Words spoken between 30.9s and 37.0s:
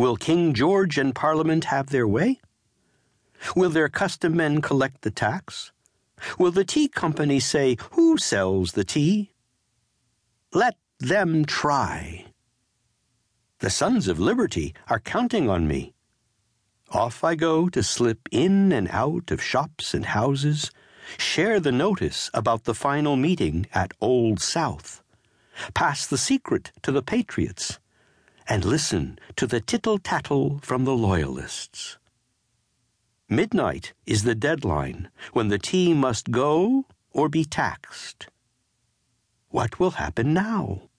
loyalists. Midnight is the deadline when the tea must go